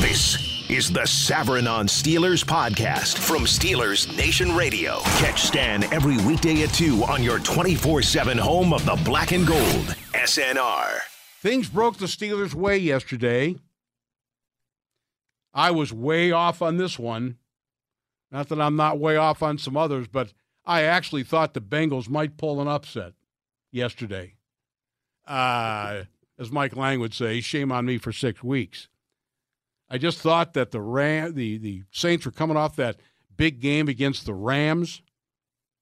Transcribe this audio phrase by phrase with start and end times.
[0.00, 5.00] This is the Savran on Steelers podcast from Steelers Nation Radio.
[5.18, 9.46] Catch Stan every weekday at 2 on your 24 7 home of the black and
[9.46, 9.94] gold.
[10.14, 10.98] SNR.
[11.40, 13.56] Things broke the Steelers' way yesterday.
[15.52, 17.36] I was way off on this one.
[18.30, 20.32] Not that I'm not way off on some others, but
[20.64, 23.12] I actually thought the Bengals might pull an upset
[23.70, 24.34] yesterday.
[25.26, 26.04] Uh,
[26.38, 28.88] as Mike Lange would say, shame on me for six weeks.
[29.92, 32.98] I just thought that the Ram, the the Saints were coming off that
[33.36, 35.02] big game against the Rams,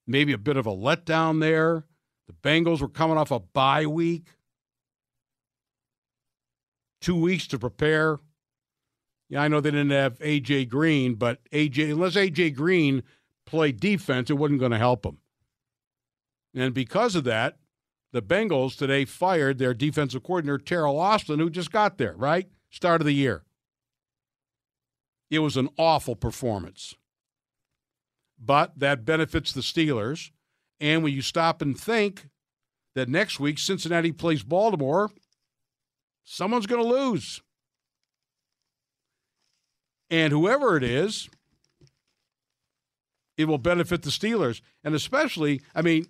[0.05, 1.85] maybe a bit of a letdown there.
[2.27, 4.27] The Bengals were coming off a bye week,
[7.01, 8.19] two weeks to prepare.
[9.29, 13.05] Yeah, I know they didn't have AJ Green, but AJ unless AJ Green
[13.47, 15.19] played defense, it wasn't going to help them.
[16.53, 17.59] And because of that,
[18.11, 22.49] the Bengals today fired their defensive coordinator Teryl Austin, who just got there, right?
[22.71, 23.45] Start of the year.
[25.31, 26.95] It was an awful performance.
[28.39, 30.31] But that benefits the Steelers.
[30.81, 32.27] And when you stop and think
[32.95, 35.11] that next week Cincinnati plays Baltimore,
[36.25, 37.43] someone's going to lose.
[40.09, 41.29] And whoever it is,
[43.37, 44.61] it will benefit the Steelers.
[44.83, 46.07] And especially, I mean,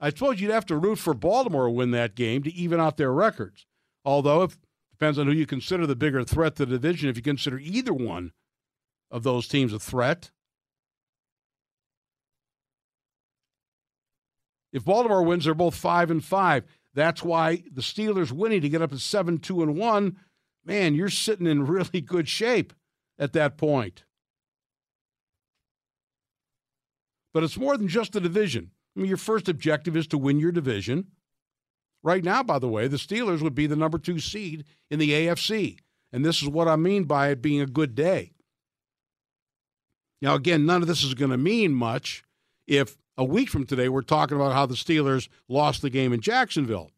[0.00, 2.96] I suppose you'd have to root for Baltimore to win that game to even out
[2.96, 3.66] their records.
[4.04, 4.56] Although, if
[5.00, 7.08] depends on who you consider the bigger threat to the division.
[7.08, 8.32] If you consider either one
[9.10, 10.30] of those teams a threat,
[14.74, 16.64] if Baltimore wins, they're both five and five.
[16.92, 20.18] That's why the Steelers winning to get up to seven, two, and one.
[20.66, 22.74] Man, you're sitting in really good shape
[23.18, 24.04] at that point.
[27.32, 28.72] But it's more than just the division.
[28.94, 31.06] I mean, your first objective is to win your division.
[32.02, 35.10] Right now, by the way, the Steelers would be the number two seed in the
[35.10, 35.78] AFC.
[36.12, 38.32] And this is what I mean by it being a good day.
[40.22, 42.24] Now, again, none of this is going to mean much
[42.66, 46.20] if a week from today we're talking about how the Steelers lost the game in
[46.20, 46.90] Jacksonville.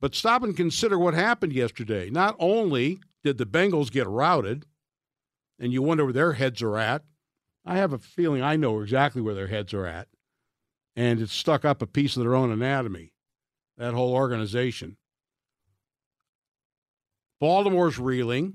[0.00, 2.08] But stop and consider what happened yesterday.
[2.10, 4.64] Not only did the Bengals get routed,
[5.58, 7.02] and you wonder where their heads are at,
[7.64, 10.08] I have a feeling I know exactly where their heads are at
[10.98, 13.12] and it's stuck up a piece of their own anatomy,
[13.78, 14.96] that whole organization.
[17.40, 18.54] Baltimore's reeling.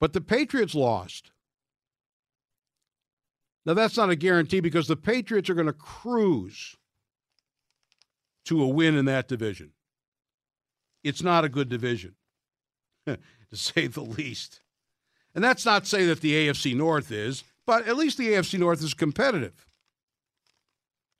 [0.00, 1.30] But the Patriots lost.
[3.66, 6.76] Now, that's not a guarantee because the Patriots are going to cruise
[8.46, 9.72] to a win in that division.
[11.04, 12.14] It's not a good division,
[13.06, 13.18] to
[13.52, 14.62] say the least.
[15.34, 18.82] And that's not say that the AFC North is but at least the AFC North
[18.82, 19.64] is competitive.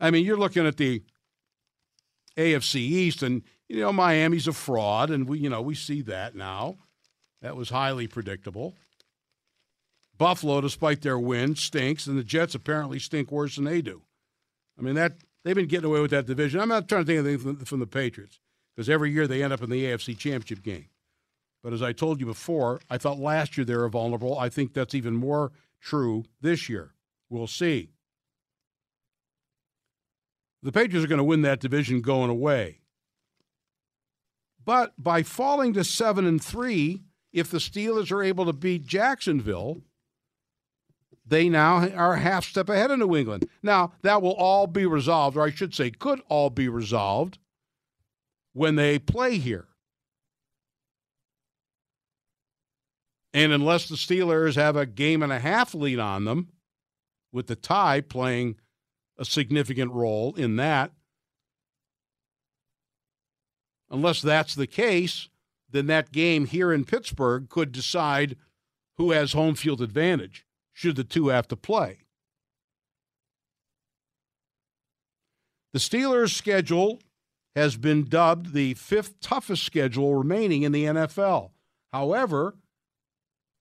[0.00, 1.02] I mean, you're looking at the
[2.36, 6.34] AFC East, and you know Miami's a fraud, and we you know we see that
[6.34, 6.78] now.
[7.42, 8.74] That was highly predictable.
[10.18, 14.02] Buffalo, despite their win, stinks, and the Jets apparently stink worse than they do.
[14.78, 15.12] I mean that
[15.44, 16.60] they've been getting away with that division.
[16.60, 18.40] I'm not trying to think of anything from, from the Patriots
[18.74, 20.88] because every year they end up in the AFC Championship game.
[21.62, 24.38] But as I told you before, I thought last year they were vulnerable.
[24.38, 26.94] I think that's even more true this year.
[27.28, 27.90] We'll see.
[30.62, 32.80] The Patriots are going to win that division going away.
[34.64, 39.82] But by falling to 7 and 3, if the Steelers are able to beat Jacksonville,
[41.24, 43.48] they now are half step ahead of New England.
[43.62, 47.38] Now, that will all be resolved, or I should say, could all be resolved
[48.52, 49.68] when they play here.
[53.32, 56.48] And unless the Steelers have a game and a half lead on them,
[57.32, 58.56] with the tie playing
[59.20, 60.92] a significant role in that,
[63.90, 65.28] unless that's the case,
[65.68, 68.36] then that game here in Pittsburgh could decide
[68.96, 71.98] who has home field advantage, should the two have to play.
[75.74, 77.00] The Steelers' schedule
[77.54, 81.50] has been dubbed the fifth toughest schedule remaining in the NFL.
[81.92, 82.56] However,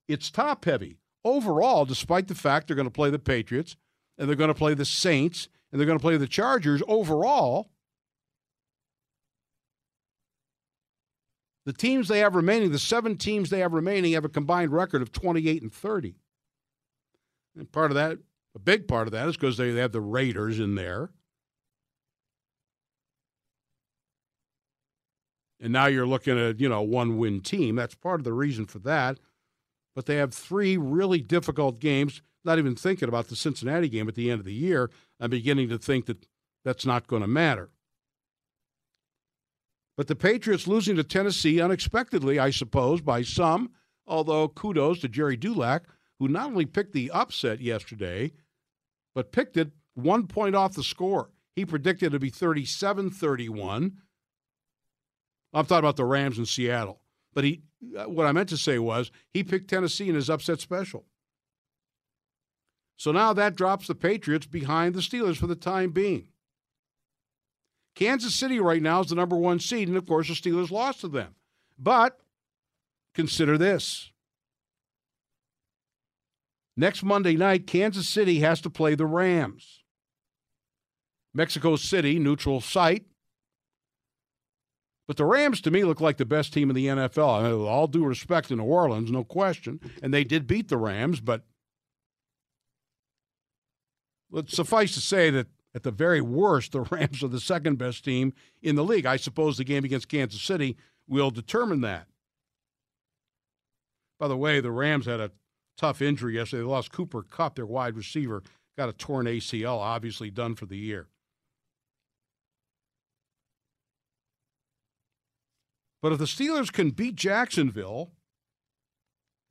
[0.07, 0.97] it's top heavy.
[1.25, 3.75] Overall, despite the fact they're going to play the Patriots
[4.19, 7.69] and they're going to play the Saints and they're going to play the Chargers, overall,
[11.65, 15.01] the teams they have remaining, the seven teams they have remaining, have a combined record
[15.01, 16.15] of 28 and 30.
[17.57, 18.17] And part of that,
[18.55, 21.09] a big part of that is because they, they have the Raiders in there.
[25.61, 27.75] And now you're looking at, you know, one win team.
[27.75, 29.17] That's part of the reason for that
[29.99, 32.21] but they have three really difficult games.
[32.45, 34.89] Not even thinking about the Cincinnati game at the end of the year,
[35.19, 36.25] I'm beginning to think that
[36.63, 37.71] that's not going to matter.
[39.97, 43.71] But the Patriots losing to Tennessee unexpectedly, I suppose, by some,
[44.07, 45.83] although kudos to Gerry Dulac,
[46.19, 48.31] who not only picked the upset yesterday,
[49.13, 51.31] but picked it one point off the score.
[51.55, 53.97] He predicted it to be 37 31.
[55.51, 57.01] I'm talking about the Rams in Seattle.
[57.33, 57.63] But he,
[57.97, 61.05] uh, what I meant to say was he picked Tennessee in his upset special.
[62.99, 66.27] So now that drops the Patriots behind the Steelers for the time being.
[67.95, 70.99] Kansas City right now is the number one seed, and of course the Steelers lost
[71.01, 71.35] to them.
[71.77, 72.19] But
[73.15, 74.11] consider this.
[76.75, 79.81] Next Monday night, Kansas City has to play the Rams.
[81.33, 83.05] Mexico City, neutral site.
[85.07, 87.39] But the Rams, to me, look like the best team in the NFL.
[87.39, 89.79] I mean, all due respect to New Orleans, no question.
[90.03, 91.45] And they did beat the Rams, but
[94.31, 98.03] let's suffice to say that at the very worst, the Rams are the second best
[98.03, 99.05] team in the league.
[99.05, 100.77] I suppose the game against Kansas City
[101.07, 102.07] will determine that.
[104.19, 105.31] By the way, the Rams had a
[105.77, 106.63] tough injury yesterday.
[106.63, 108.43] They lost Cooper Kupp, their wide receiver,
[108.77, 111.07] got a torn ACL, obviously done for the year.
[116.01, 118.11] But if the Steelers can beat Jacksonville,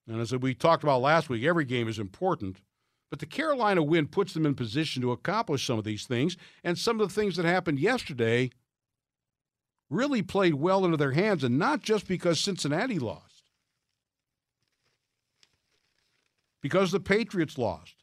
[0.07, 2.63] and as we talked about last week, every game is important.
[3.11, 6.37] But the Carolina win puts them in position to accomplish some of these things.
[6.63, 8.51] And some of the things that happened yesterday
[9.89, 13.45] really played well into their hands, and not just because Cincinnati lost,
[16.61, 17.95] because the Patriots lost,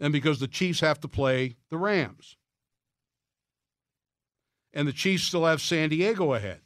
[0.00, 2.36] and because the Chiefs have to play the Rams.
[4.72, 6.60] And the Chiefs still have San Diego ahead.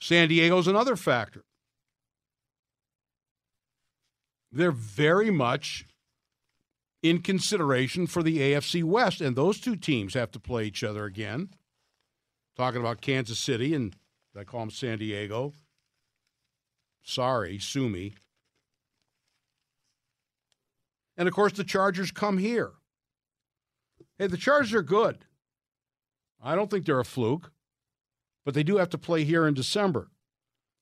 [0.00, 1.44] San Diego's another factor
[4.52, 5.86] they're very much
[7.02, 11.04] in consideration for the AFC West, and those two teams have to play each other
[11.04, 11.50] again.
[12.56, 13.96] Talking about Kansas City and
[14.36, 15.54] I call them San Diego.
[17.02, 18.14] Sorry, sue me.
[21.16, 22.72] And of course, the Chargers come here.
[24.18, 25.24] Hey, the Chargers are good.
[26.42, 27.52] I don't think they're a fluke,
[28.44, 30.10] but they do have to play here in December.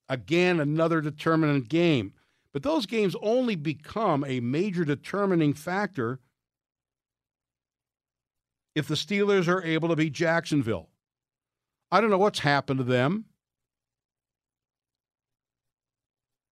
[0.07, 2.13] Again, another determinant game.
[2.53, 6.19] But those games only become a major determining factor
[8.75, 10.89] if the Steelers are able to beat Jacksonville.
[11.91, 13.25] I don't know what's happened to them.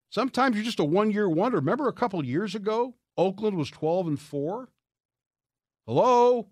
[0.09, 1.57] Sometimes you're just a one year wonder.
[1.57, 4.69] Remember a couple years ago, Oakland was 12 and 4?
[5.85, 6.47] Hello?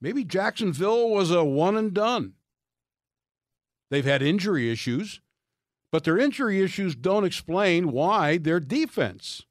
[0.00, 2.34] Maybe Jacksonville was a one and done.
[3.94, 5.20] They've had injury issues,
[5.92, 9.42] but their injury issues don't explain why their defense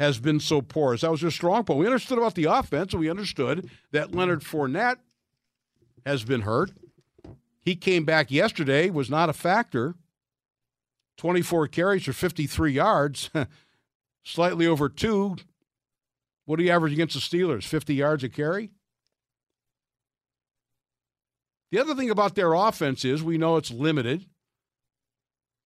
[0.00, 1.02] has been so porous.
[1.02, 1.78] That was their strong point.
[1.78, 4.96] We understood about the offense, and we understood that Leonard Fournette
[6.04, 6.72] has been hurt.
[7.60, 9.94] He came back yesterday, was not a factor.
[11.18, 13.30] 24 carries for 53 yards,
[14.24, 15.36] slightly over two.
[16.46, 17.62] What do you average against the Steelers?
[17.62, 18.72] 50 yards a carry?
[21.70, 24.26] The other thing about their offense is we know it's limited.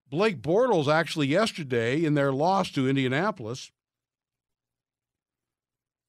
[0.09, 3.71] Blake Bortles actually yesterday in their loss to Indianapolis,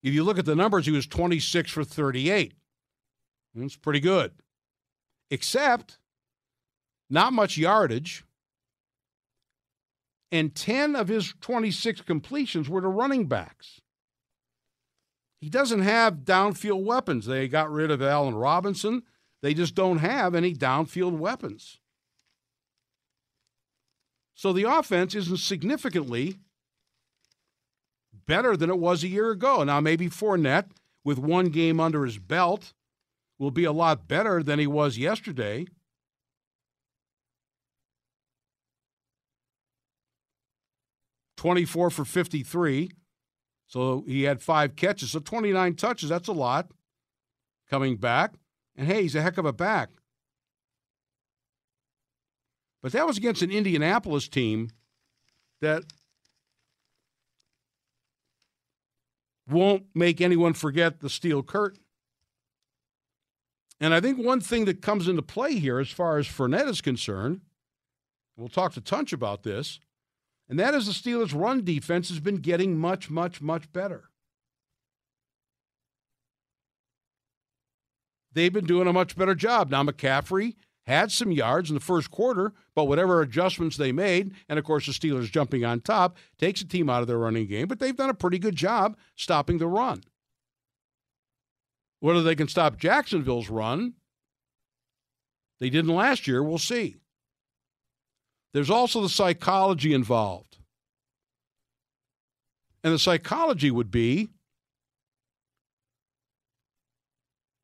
[0.07, 2.55] if you look at the numbers, he was 26 for 38.
[3.57, 4.31] That's pretty good.
[5.33, 5.99] Except
[7.11, 8.25] not much yardage.
[10.31, 13.81] And 10 of his 26 completions were to running backs.
[15.41, 17.27] He doesn't have downfield weapons.
[17.27, 19.03] They got rid of Allen Robinson.
[19.43, 21.79] They just don't have any downfield weapons.
[24.35, 26.39] So the offense isn't significantly
[28.27, 29.63] better than it was a year ago.
[29.63, 30.71] Now, maybe Fournette,
[31.05, 32.73] with one game under his belt,
[33.39, 35.67] will be a lot better than he was yesterday.
[41.37, 42.91] Twenty-four for fifty-three,
[43.67, 46.09] so he had five catches, so twenty-nine touches.
[46.09, 46.71] That's a lot.
[47.71, 48.35] Coming back,
[48.77, 49.91] and hey, he's a heck of a back.
[52.83, 54.71] But that was against an Indianapolis team
[55.61, 55.83] that
[59.49, 61.83] won't make anyone forget the steel curtain.
[63.81, 66.81] And I think one thing that comes into play here, as far as Fournette is
[66.81, 67.43] concerned,
[68.37, 69.81] we'll talk to Tunch about this,
[70.49, 74.11] and that is the Steelers' run defense has been getting much, much, much better.
[78.37, 79.71] They've been doing a much better job.
[79.71, 80.55] Now, McCaffrey
[80.87, 84.87] had some yards in the first quarter, but whatever adjustments they made, and of course
[84.87, 87.97] the Steelers jumping on top, takes a team out of their running game, but they've
[87.97, 90.05] done a pretty good job stopping the run.
[91.99, 93.95] Whether they can stop Jacksonville's run,
[95.59, 96.97] they didn't last year, we'll see.
[98.53, 100.59] There's also the psychology involved.
[102.85, 104.29] And the psychology would be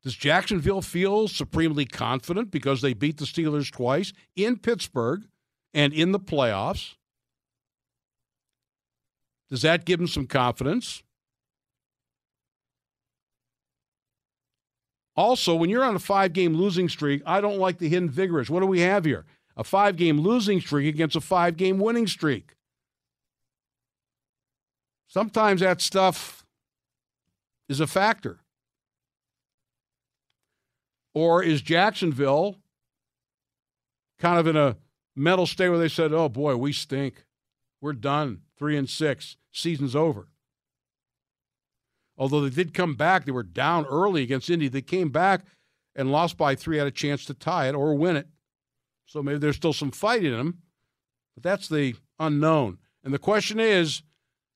[0.03, 5.23] Does Jacksonville feel supremely confident because they beat the Steelers twice in Pittsburgh
[5.73, 6.95] and in the playoffs?
[9.49, 11.03] Does that give them some confidence?
[15.15, 18.49] Also, when you're on a five game losing streak, I don't like the hidden vigorous.
[18.49, 19.25] What do we have here?
[19.55, 22.55] A five game losing streak against a five game winning streak.
[25.07, 26.43] Sometimes that stuff
[27.69, 28.39] is a factor.
[31.13, 32.57] Or is Jacksonville
[34.19, 34.77] kind of in a
[35.15, 37.25] mental state where they said, oh boy, we stink.
[37.81, 38.41] We're done.
[38.57, 39.37] Three and six.
[39.51, 40.27] Season's over.
[42.17, 44.67] Although they did come back, they were down early against Indy.
[44.67, 45.45] They came back
[45.95, 48.27] and lost by three, had a chance to tie it or win it.
[49.05, 50.59] So maybe there's still some fight in them,
[51.35, 52.77] but that's the unknown.
[53.03, 54.03] And the question is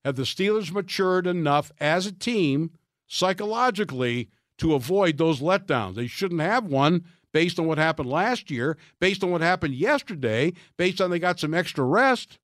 [0.06, 2.72] have the Steelers matured enough as a team
[3.08, 5.96] psychologically to avoid those letdowns?
[5.96, 10.54] They shouldn't have one based on what happened last year, based on what happened yesterday,
[10.78, 12.40] based on they got some extra rest.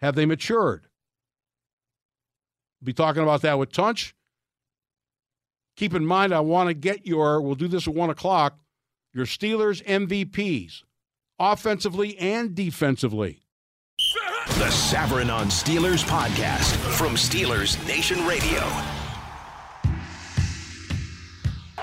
[0.00, 0.86] Have they matured?
[2.80, 4.14] We'll Be talking about that with Tunch.
[5.76, 8.58] Keep in mind, I want to get your, we'll do this at 1 o'clock,
[9.12, 10.82] your Steelers MVPs,
[11.38, 13.42] offensively and defensively.
[14.46, 18.95] The Savran on Steelers podcast from Steelers Nation Radio.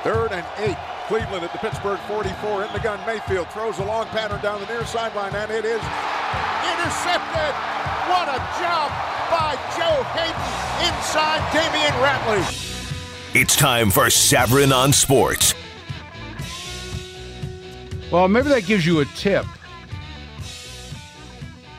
[0.04, 0.78] Third and eight.
[1.08, 3.00] Cleveland at the Pittsburgh 44 in the gun.
[3.06, 5.82] Mayfield throws a long pattern down the near sideline, and it is
[6.72, 7.54] intercepted.
[8.08, 8.92] What a job
[9.32, 13.36] by Joe Haden inside Damion Ratley.
[13.36, 15.54] It's time for Savran on Sports.
[18.12, 19.46] Well, maybe that gives you a tip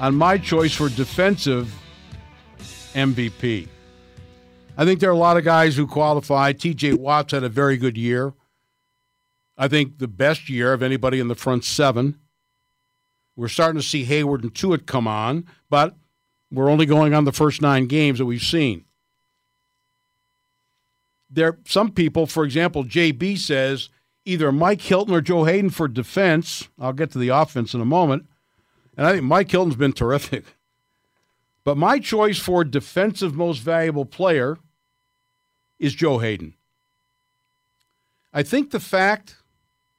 [0.00, 1.72] on my choice for defensive
[2.94, 3.68] MVP.
[4.76, 6.52] I think there are a lot of guys who qualify.
[6.52, 8.34] TJ Watts had a very good year.
[9.56, 12.18] I think the best year of anybody in the front seven.
[13.36, 15.94] We're starting to see Heyward and Tuitt come on, but
[16.50, 18.84] we're only going on the first nine games that we've seen.
[21.30, 23.90] There, some people, for example, JB says
[24.24, 26.68] either Mike Hilton or Joe Haden for defense.
[26.78, 28.26] I'll get to the offense in a moment,
[28.96, 30.44] and I think Mike Hilton's been terrific.
[31.64, 34.58] But my choice for defensive most valuable player
[35.78, 36.54] is Joe Haden.
[38.32, 39.36] I think the fact,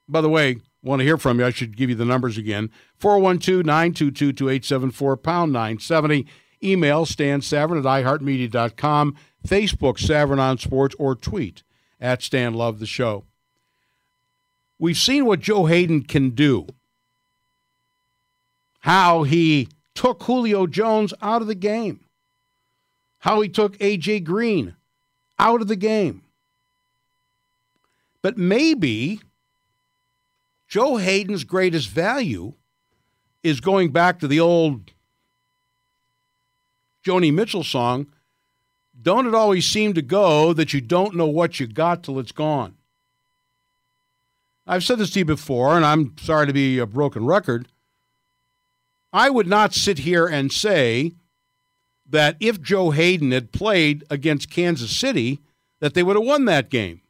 [0.08, 2.70] by the way, want to hear from you, I should give you the numbers again
[2.98, 6.28] 412 922 2874, pound 970.
[6.64, 9.16] Email Stan Savran at iHeartMedia.com,
[9.48, 11.64] Facebook Savran on Sports, or tweet
[12.00, 13.26] at Stan Love the Show.
[14.80, 16.68] We've seen what Joe Hayden can do,
[18.80, 22.02] how he took Julio Jones out of the game,
[23.20, 24.22] how he took A.J.
[24.22, 24.76] Green
[25.38, 26.22] out of the game.
[28.22, 29.20] But maybe
[30.68, 32.54] Joe Haden's greatest value
[33.44, 34.92] is going back to the old
[37.06, 38.08] Joni Mitchell song,
[39.00, 42.32] Don't It Always Seem to Go That You Don't Know What You Got Till It's
[42.32, 42.76] Gone.
[44.66, 47.68] I've said this to you before, and I'm sorry to be a broken record.
[49.14, 51.14] I would not sit here and say
[52.10, 55.40] that if Joe Haden had played against Kansas City,
[55.80, 57.02] that they would have won that game.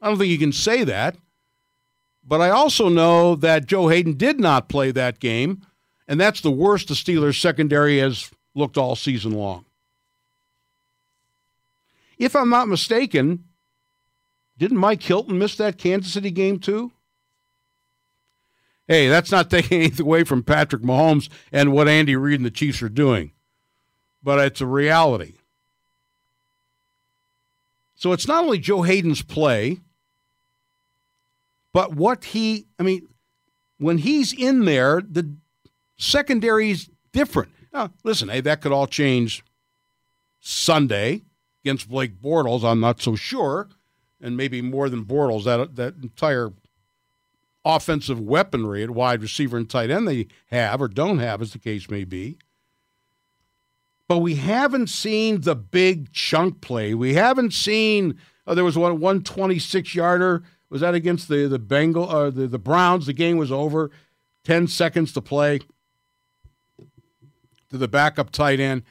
[0.00, 1.16] I don't think you can say that.
[2.26, 5.62] But I also know that Joe Haden did not play that game,
[6.06, 9.64] and that's the worst the Steelers secondary has looked all season long.
[12.18, 13.44] If I'm not mistaken,
[14.56, 16.92] didn't Mike Hilton miss that Kansas City game too?
[18.86, 22.50] Hey, that's not taking anything away from Patrick Mahomes and what Andy Reid and the
[22.50, 23.32] Chiefs are doing,
[24.22, 25.34] but it's a reality.
[27.96, 29.78] So it's not only Joe Haden's play,
[31.72, 33.08] but what he, I mean,
[33.78, 35.32] when he's in there, the
[35.96, 37.52] secondary's different.
[37.72, 39.44] Now, listen, hey, that could all change
[40.40, 41.22] Sunday
[41.64, 42.64] against Blake Bortles.
[42.64, 43.68] I'm not so sure,
[44.20, 45.44] and maybe more than Bortles.
[45.44, 46.52] That that entire
[47.64, 51.58] offensive weaponry at wide receiver and tight end they have or don't have, as the
[51.58, 52.36] case may be.
[54.12, 56.92] But we haven't seen the big chunk play.
[56.92, 58.18] We haven't seen.
[58.46, 62.46] Oh, there was one 126 yarder Was that against the the Bengal or uh, the
[62.46, 63.06] the Browns?
[63.06, 63.90] The game was over,
[64.44, 65.60] ten seconds to play.
[67.70, 68.82] To the backup tight end,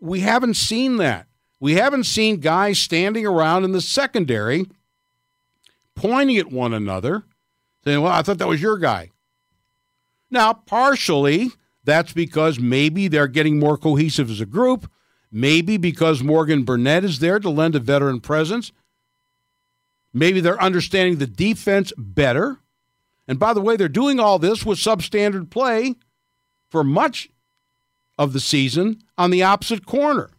[0.00, 1.26] we haven't seen that.
[1.60, 4.64] We haven't seen guys standing around in the secondary,
[5.94, 7.24] pointing at one another,
[7.84, 9.10] saying, "Well, I thought that was your guy."
[10.30, 11.52] Now, partially
[11.84, 14.90] that's because maybe they're getting more cohesive as a group.
[15.30, 18.72] Maybe because Morgan Burnett is there to lend a veteran presence.
[20.12, 22.58] Maybe they're understanding the defense better.
[23.26, 25.96] And by the way, they're doing all this with substandard play
[26.70, 27.30] for much
[28.16, 30.30] of the season on the opposite corner.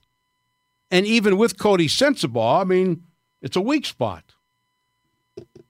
[0.90, 3.04] And even with Coty Sensabaugh, I mean,
[3.42, 4.34] it's a weak spot.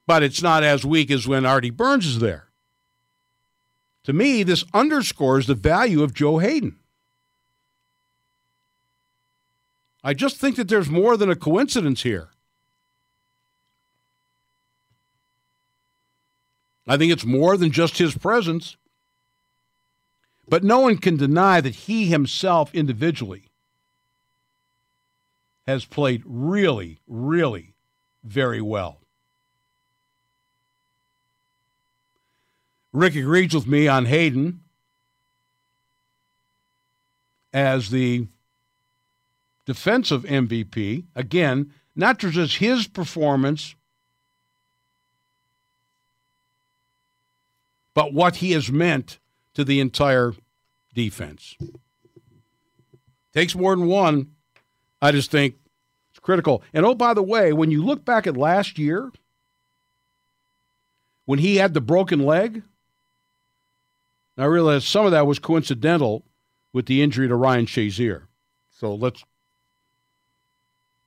[0.06, 2.45] But it's not as weak as when Artie Burns is there.
[4.06, 6.78] To me, this underscores the value of Joe Haden.
[10.04, 12.30] I just think that there's more than a coincidence here.
[16.88, 18.78] I think it's more than just his presence.
[20.48, 23.46] But no one can deny that he himself individually
[25.66, 27.74] has played really, really
[28.24, 29.00] very well.
[32.96, 34.62] Rick agrees with me on Haden
[37.54, 38.28] as the
[39.66, 41.04] defensive MVP.
[41.14, 43.76] Again, not just his performance,
[47.94, 49.20] but what he has meant
[49.56, 50.34] to the entire
[50.94, 51.58] defense.
[53.34, 54.32] Takes more than one.
[55.02, 55.56] I just think
[56.12, 56.64] it's critical.
[56.74, 59.12] And oh, by the way, when you look back at last year,
[61.26, 62.64] when he had the broken leg,
[64.38, 66.26] I realize some of that was coincidental
[66.74, 68.24] with the injury to Ryan Shazier.
[68.70, 69.24] So let's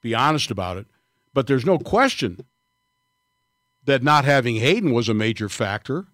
[0.01, 0.87] be honest about it.
[1.35, 2.45] But there's no question
[3.85, 6.07] that not having Haden was a major factor.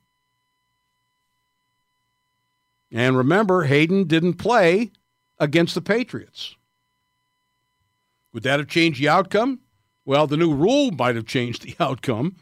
[2.90, 4.90] And remember, Haden didn't play
[5.38, 6.56] against the Patriots.
[8.33, 9.61] Would that have changed the outcome?
[10.04, 12.37] Well, the new rule might have changed the outcome.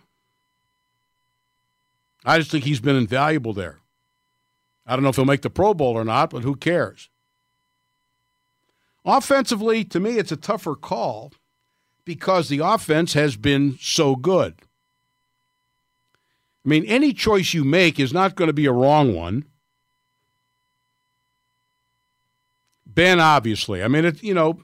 [2.25, 3.82] I just think he's been invaluable there.
[4.87, 7.09] I don't know if he'll make the Pro Bowl or not, but who cares?
[9.05, 11.33] Offensively, to me, it's a tougher call
[12.05, 14.55] because the offense has been so good.
[16.65, 19.45] I mean, any choice you make is not going to be a wrong one.
[22.87, 23.83] Ben, obviously.
[23.83, 24.61] I mean, it, you know,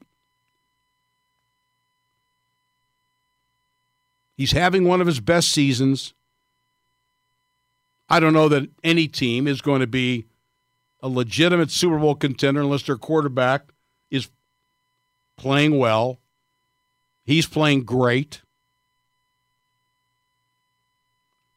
[4.36, 6.12] he's having one of his best seasons.
[8.08, 10.26] I don't know that any team is going to be
[11.02, 13.72] a legitimate Super Bowl contender unless their quarterback
[14.10, 14.28] is
[15.36, 16.18] playing well.
[17.24, 18.40] He's playing great.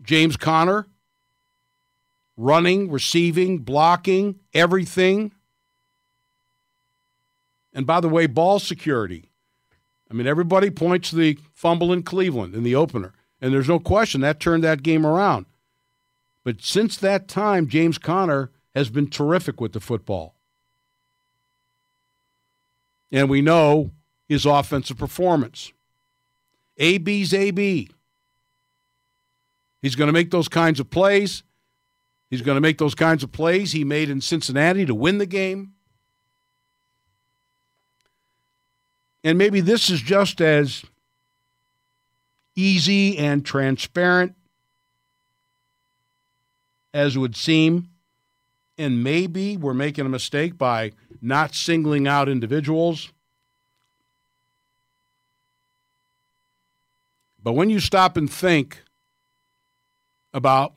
[0.03, 0.87] James Conner,
[2.35, 5.31] running, receiving, blocking, everything.
[7.73, 9.29] And by the way, ball security.
[10.09, 13.79] I mean, everybody points to the fumble in Cleveland in the opener, and there's no
[13.79, 15.45] question that turned that game around.
[16.43, 20.35] But since that time, James Conner has been terrific with the football.
[23.11, 23.91] And we know
[24.27, 25.71] his offensive performance.
[26.79, 27.89] AB's AB.
[29.81, 31.43] He's going to make those kinds of plays.
[32.29, 35.25] He's going to make those kinds of plays he made in Cincinnati to win the
[35.25, 35.73] game.
[39.23, 40.83] And maybe this is just as
[42.55, 44.35] easy and transparent
[46.93, 47.89] as would seem.
[48.77, 53.11] And maybe we're making a mistake by not singling out individuals.
[57.43, 58.83] But when you stop and think
[60.33, 60.73] about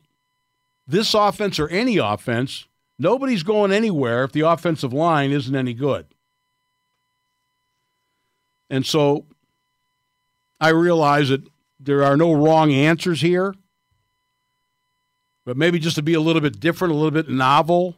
[0.86, 2.66] this offense or any offense,
[2.98, 6.06] nobody's going anywhere if the offensive line isn't any good.
[8.70, 9.24] And so
[10.60, 11.42] I realize that
[11.78, 13.54] there are no wrong answers here
[15.44, 17.96] but maybe just to be a little bit different, a little bit novel.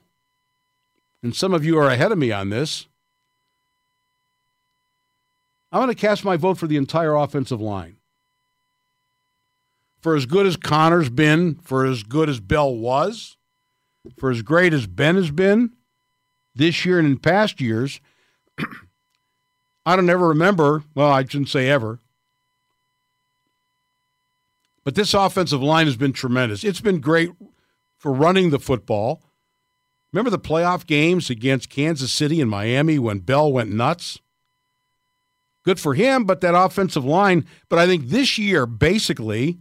[1.23, 2.87] And some of you are ahead of me on this.
[5.73, 7.97] I'm going to cast my vote for the entire offensive line.
[10.01, 13.37] For as good as Conner's been, for as good as Bell was,
[14.17, 15.73] for as great as Ben has been
[16.55, 18.01] this year and in past years,
[19.87, 22.01] I don't ever remember, well, I shouldn't say ever,
[24.87, 26.63] but this offensive line has been tremendous.
[26.63, 27.33] It's been great
[27.99, 29.21] for running the football.
[30.13, 34.21] Remember the playoff games against Kansas City and Miami when Bell went nuts?
[35.65, 37.47] Good for him, but that offensive line.
[37.69, 39.59] But I think this year, basically,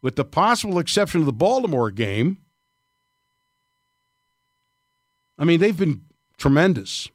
[0.00, 2.38] with the possible exception of the Baltimore game,
[5.40, 6.02] I mean, they've been
[6.38, 7.08] tremendous.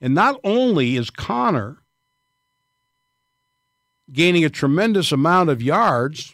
[0.00, 1.82] And not only is Conner
[4.10, 6.32] gaining a tremendous amount of yards,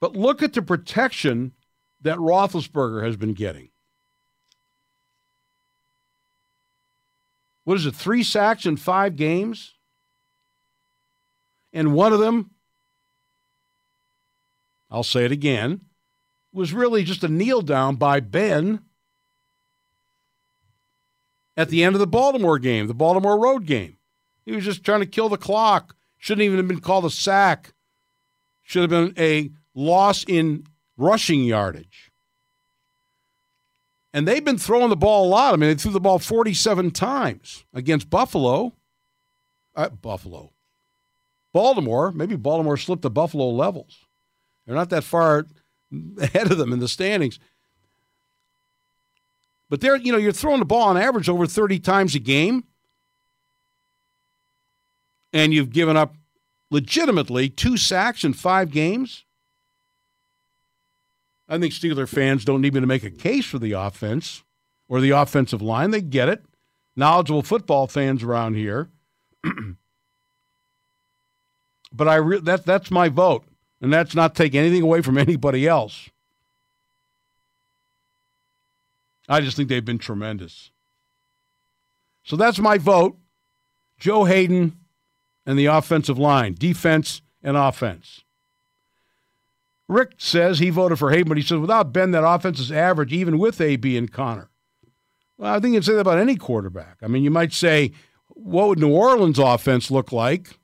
[0.00, 1.52] but look at the protection
[2.00, 3.68] that Roethlisberger has been getting.
[7.64, 9.74] What is it, three sacks in five games?
[11.72, 12.50] And one of them,
[14.90, 15.82] I'll say it again,
[16.52, 18.80] was really just a kneel down by Ben
[21.56, 23.98] at the end of the Baltimore game, the Baltimore road game.
[24.44, 25.94] He was just trying to kill the clock.
[26.18, 27.72] Shouldn't even have been called a sack.
[28.62, 32.10] Should have been a loss in rushing yardage.
[34.12, 35.54] And they've been throwing the ball a lot.
[35.54, 38.72] I mean, they threw the ball 47 times against Buffalo.
[39.76, 40.50] Uh, Buffalo.
[41.52, 42.10] Baltimore.
[42.10, 43.98] Maybe Baltimore slipped the Buffalo levels.
[44.66, 45.46] They're not that far
[46.20, 47.38] ahead of them in the standings.
[49.68, 52.64] But they're, you know, you're throwing the ball on average over 30 times a game.
[55.32, 56.16] And you've given up
[56.70, 59.24] legitimately two sacks in five games.
[61.50, 64.44] I think Steeler fans don't need me to make a case for the offense
[64.88, 65.90] or the offensive line.
[65.90, 66.44] They get it.
[66.94, 68.88] Knowledgeable football fans around here.
[71.92, 73.44] but I re- that that's my vote,
[73.80, 76.08] and that's not taking anything away from anybody else.
[79.28, 80.70] I just think they've been tremendous.
[82.22, 83.16] So that's my vote.
[83.98, 84.76] Joe Haden
[85.46, 88.22] and the offensive line, defense and offense.
[89.90, 93.12] Rick says he voted for Haden, but he says without Ben, that offense is average,
[93.12, 94.48] even with AB and Conner.
[95.36, 96.98] Well, I think you'd say that about any quarterback.
[97.02, 97.90] I mean, you might say,
[98.28, 100.60] what would New Orleans' offense look like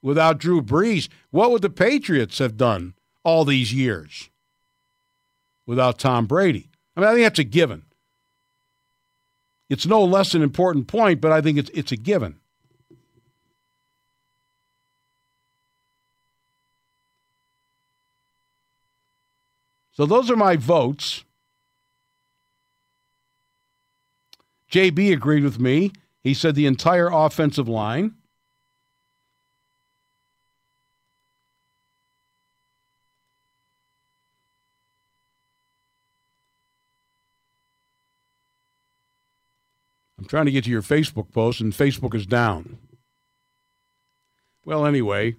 [0.00, 1.10] without Drew Brees?
[1.30, 4.30] What would the Patriots have done all these years
[5.66, 6.70] without Tom Brady?
[6.96, 7.82] I mean, I think that's a given.
[9.68, 12.40] It's no less an important point, but I think it's it's a given.
[19.92, 21.24] So those are my votes.
[24.70, 25.92] JB agreed with me.
[26.22, 28.14] He said the entire offensive line.
[40.18, 42.78] I'm trying to get to your Facebook post, and Facebook is down.
[44.64, 45.34] Well, anyway,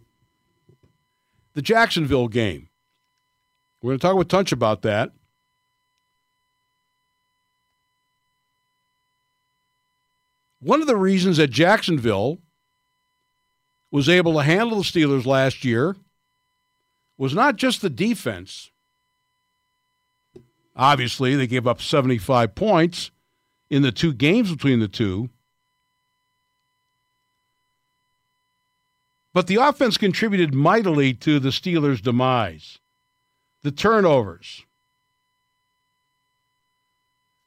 [1.53, 2.67] the Jacksonville game.
[3.83, 5.11] We're going to talk with Tunch about that.
[10.61, 12.39] One of the reasons that Jacksonville
[13.91, 15.97] was able to handle the Steelers last year
[17.17, 18.71] was not just the defense.
[20.77, 23.11] Obviously, they gave up 75 points
[23.69, 25.29] in the two games between the two.
[29.33, 32.79] But the offense contributed mightily to the Steelers' demise
[33.63, 34.63] the turnovers.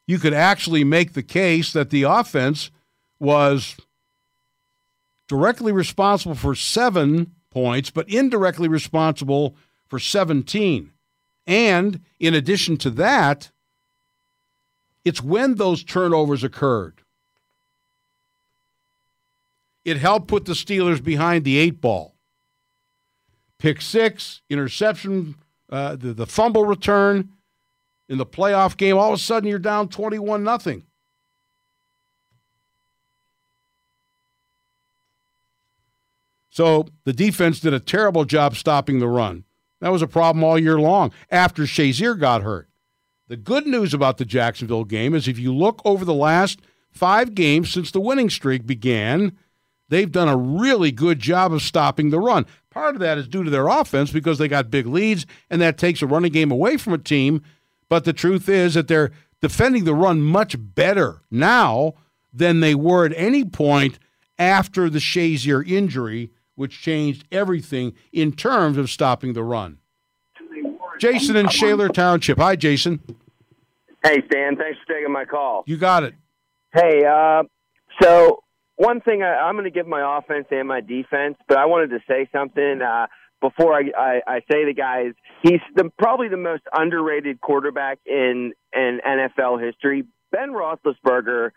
[0.06, 2.70] You could actually make the case that the offense
[3.18, 3.76] was
[5.28, 9.56] directly responsible for seven points, but indirectly responsible
[9.88, 10.92] for 17.
[11.46, 13.50] And in addition to that,
[15.04, 16.94] it's when those turnovers occurred.
[19.84, 22.14] It helped put the Steelers behind the eight ball.
[23.58, 25.36] Pick six, interception
[25.70, 27.30] uh, the, the fumble return
[28.08, 30.84] in the playoff game, all of a sudden you're down 21 nothing.
[36.50, 39.44] So the defense did a terrible job stopping the run.
[39.80, 42.68] That was a problem all year long after Shazier got hurt.
[43.28, 47.34] The good news about the Jacksonville game is if you look over the last five
[47.34, 49.36] games since the winning streak began,
[49.88, 52.46] they've done a really good job of stopping the run.
[52.70, 55.78] Part of that is due to their offense because they got big leads, and that
[55.78, 57.42] takes a running game away from a team.
[57.88, 61.94] But the truth is that they're defending the run much better now
[62.32, 63.98] than they were at any point
[64.38, 69.78] after the Shazier injury, which changed everything in terms of stopping the run.
[70.98, 72.38] Jason in Shaler Township.
[72.38, 73.00] Hi, Jason.
[74.02, 74.56] Hey, Stan.
[74.56, 75.64] Thanks for taking my call.
[75.66, 76.14] You got it.
[76.72, 77.42] Hey, uh,
[78.02, 78.42] so
[78.76, 81.90] one thing I, am going to give my offense and my defense, but I wanted
[81.90, 83.06] to say something uh,
[83.40, 85.12] before I, I, I say the guys.
[85.42, 90.04] He's the, probably the most underrated quarterback in in NFL history.
[90.30, 91.50] Ben Roethlisberger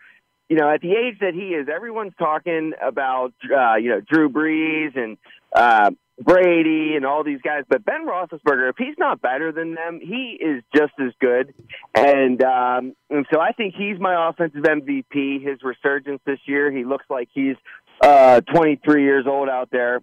[0.50, 4.28] you know, at the age that he is, everyone's talking about, uh, you know, Drew
[4.28, 5.16] Brees and
[5.54, 7.64] uh, Brady and all these guys.
[7.68, 11.54] But Ben Roethlisberger, if he's not better than them, he is just as good.
[11.94, 15.42] And, um, and so I think he's my offensive MVP.
[15.42, 17.56] His resurgence this year, he looks like he's
[18.00, 20.02] uh, 23 years old out there.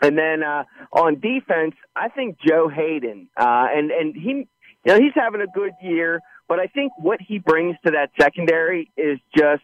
[0.00, 4.46] And then uh, on defense, I think Joe Haden, uh, and and he, you
[4.86, 6.20] know, he's having a good year.
[6.46, 9.62] But I think what he brings to that secondary is just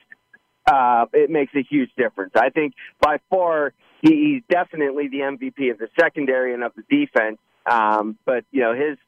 [0.67, 2.33] uh, it makes a huge difference.
[2.35, 3.75] I think by far
[4.09, 7.39] he's definitely the MVP of the secondary and of the defense.
[7.67, 8.99] Um, but you know his,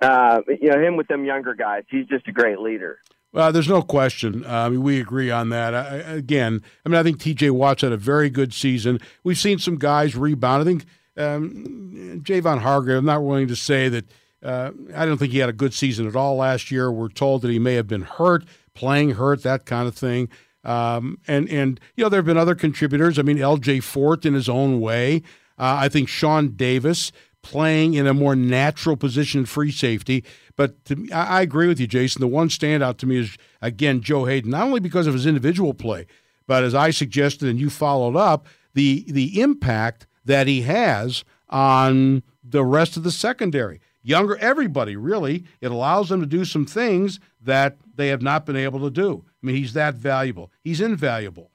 [0.00, 2.98] uh, you know him with them younger guys, he's just a great leader.
[3.32, 4.44] Well, there's no question.
[4.44, 5.74] Uh, I mean, we agree on that.
[5.74, 7.50] I, again, I mean, I think T.J.
[7.50, 8.98] Watts had a very good season.
[9.24, 10.62] We've seen some guys rebound.
[10.62, 10.84] I think
[11.18, 12.98] um, Javon Hargrave.
[12.98, 14.06] I'm not willing to say that.
[14.42, 16.90] Uh, I don't think he had a good season at all last year.
[16.92, 18.44] We're told that he may have been hurt
[18.76, 20.28] playing hurt, that kind of thing.
[20.66, 23.18] Um, and and you know there have been other contributors.
[23.18, 23.80] I mean, L.J.
[23.80, 25.22] Fort in his own way.
[25.58, 30.24] Uh, I think Sean Davis playing in a more natural position, free safety.
[30.56, 32.20] But to, I, I agree with you, Jason.
[32.20, 35.72] The one standout to me is again Joe Haden, not only because of his individual
[35.72, 36.06] play,
[36.48, 42.24] but as I suggested and you followed up, the the impact that he has on
[42.42, 47.18] the rest of the secondary younger everybody really it allows them to do some things
[47.40, 51.50] that they have not been able to do i mean he's that valuable he's invaluable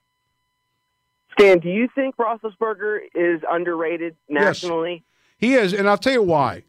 [1.34, 5.04] stan do you think roethlisberger is underrated nationally yes,
[5.38, 6.64] he is and i'll tell you why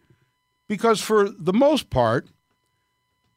[0.67, 2.29] because for the most part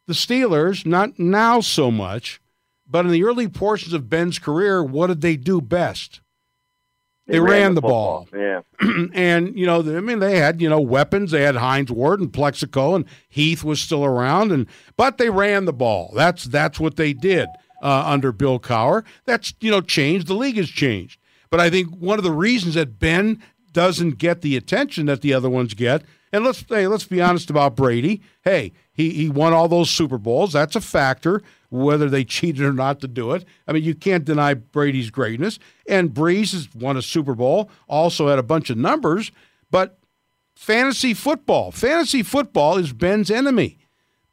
[0.08, 2.42] the steelers not now so much
[2.90, 6.22] but in the early portions of ben's career what did they do best
[7.28, 8.28] they, they ran, ran, the, the ball.
[8.36, 8.62] Yeah.
[9.14, 11.32] and, you know, I mean, they had, you know, weapons.
[11.32, 14.52] They had Hines Ward and Plaxico, and Heath was still around.
[14.52, 16.12] and But they ran the ball.
[16.16, 17.48] That's that's what they did
[17.82, 19.04] uh, under Bill Cowher.
[19.26, 20.28] That's, you know, changed.
[20.28, 21.20] The league has changed.
[21.50, 25.34] But I think one of the reasons that Ben doesn't get the attention that the
[25.34, 28.22] other ones get, and let's hey, let's be honest about Brady.
[28.44, 30.54] Hey, he, he won all those Super Bowls.
[30.54, 33.46] That's a factor whether they cheated or not to do it.
[33.68, 35.60] I mean, you can't deny Brady's greatness.
[35.88, 39.32] And Brees has won a Super Bowl, also had a bunch of numbers,
[39.70, 39.98] but
[40.56, 43.78] fantasy football, fantasy football is Ben's enemy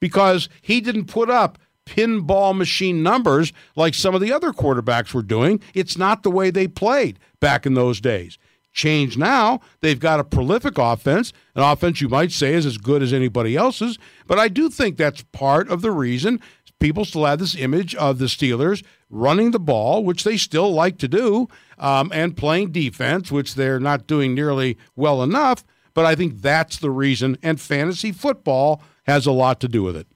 [0.01, 5.23] because he didn't put up pinball machine numbers like some of the other quarterbacks were
[5.23, 5.61] doing.
[5.75, 8.39] It's not the way they played back in those days.
[8.73, 9.61] Change now.
[9.81, 13.55] They've got a prolific offense, an offense you might say is as good as anybody
[13.55, 13.99] else's.
[14.27, 16.41] But I do think that's part of the reason
[16.83, 20.99] people still have this image of the Steelers running the ball, which they still like
[20.99, 25.65] to do, um, and playing defense, which they're not doing nearly well enough.
[25.95, 29.97] But I think that's the reason, and fantasy football has a lot to do with
[29.97, 30.09] it.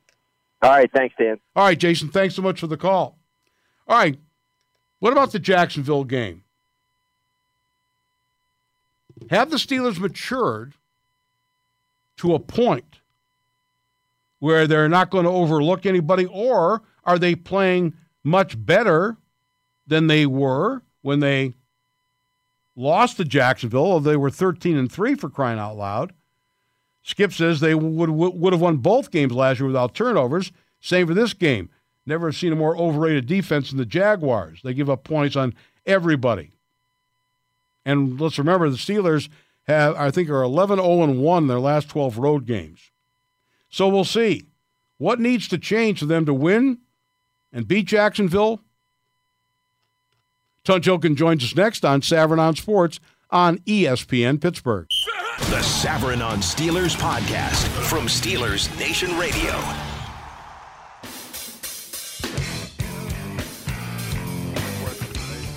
[0.67, 1.39] All right, thanks, Dan.
[1.55, 3.17] All right, Jason, thanks so much for the call.
[3.87, 4.19] All right,
[4.99, 6.43] what about the Jacksonville game?
[9.31, 10.75] Have the Steelers matured
[12.17, 12.99] to a point
[14.41, 19.17] where they're not going to overlook anybody, or are they playing much better
[19.87, 21.55] than they were when they
[22.75, 24.01] lost to Jacksonville?
[24.01, 26.13] They were 13 and 3 for crying out loud.
[27.07, 30.51] Skip says they would, would have won both games last year without turnovers.
[30.81, 31.71] Same for this game.
[32.05, 34.61] Never seen a more overrated defense than the Jaguars.
[34.65, 35.55] They give up points on
[35.87, 36.51] everybody.
[37.85, 39.29] And let's remember the Steelers
[39.69, 42.91] have, I think, are 11 0 1 in their last 12 road games.
[43.71, 44.49] So we'll see.
[44.99, 46.79] What needs to change for them to win
[47.53, 48.63] and beat Jacksonville?
[50.65, 52.99] Tunch Ilkin joins us next on Savran on Sports
[53.31, 54.89] on ESPN Pittsburgh.
[55.39, 59.53] The Savran on Steelers podcast from Steelers Nation Radio.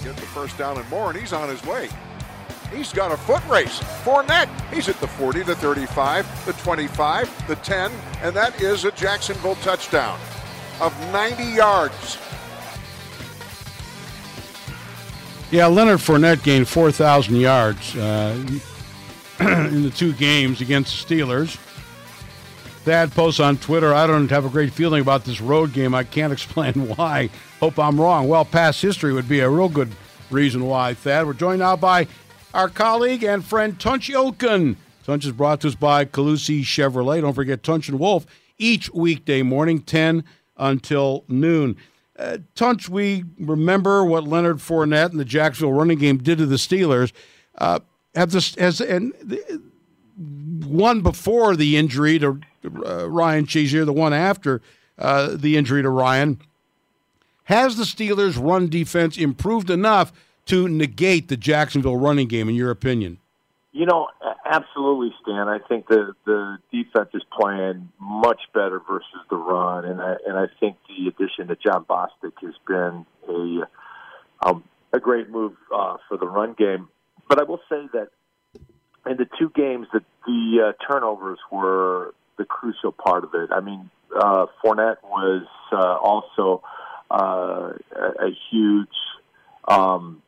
[0.03, 1.87] Get the first down and more, and he's on his way.
[2.75, 3.79] He's got a foot race.
[4.03, 8.91] Fournette, he's at the 40, the 35, the 25, the 10, and that is a
[8.91, 10.19] Jacksonville touchdown
[10.81, 12.17] of 90 yards.
[15.51, 18.37] Yeah, Leonard Fournette gained 4,000 yards uh,
[19.73, 21.55] in the two games against the Steelers.
[22.83, 25.93] Thad posts on Twitter, I don't have a great feeling about this road game.
[25.93, 27.29] I can't explain why.
[27.59, 28.27] Hope I'm wrong.
[28.27, 29.91] Well, past history would be a real good
[30.29, 31.25] reason why, Thad.
[31.25, 32.07] We're joined now by
[32.53, 34.75] our colleague and friend Tunch Ilkin.
[35.05, 37.21] Tunch is brought to us by Colussy Chevrolet.
[37.21, 38.25] Don't forget Tunch and Wolf
[38.57, 40.23] each weekday morning, 10
[40.57, 41.77] until noon.
[42.17, 46.57] Uh, Tunch, we remember what Leonard Fournette and the Jacksonville running game did to the
[46.57, 47.11] Steelers.
[47.57, 47.79] Uh,
[48.15, 49.61] have this has and the,
[50.65, 52.41] one before the injury to
[52.85, 54.61] uh, Ryan Shazier, the one after
[54.97, 56.41] uh, the injury to Ryan.
[57.45, 60.13] Has the Steelers' run defense improved enough
[60.45, 63.17] to negate the Jacksonville running game, in your opinion?
[63.71, 64.07] You know,
[64.45, 65.47] absolutely, Stan.
[65.47, 70.37] I think the the defense is playing much better versus the run, and I and
[70.37, 73.67] I think the addition to Jon Bostic has been a
[74.47, 76.89] um, a great move uh, for the run game.
[77.29, 78.09] But I will say that
[79.09, 83.51] in the two games, that the uh, turnovers were the crucial part of it.
[83.51, 86.63] I mean, uh, Fournette was uh, also
[87.11, 88.87] uh, a, huge
[89.67, 90.21] um,